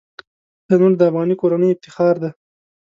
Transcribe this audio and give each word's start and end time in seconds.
تنور 0.67 0.93
د 0.97 1.01
افغاني 1.09 1.35
کورنۍ 1.41 1.69
افتخار 1.71 2.15
دی 2.23 2.29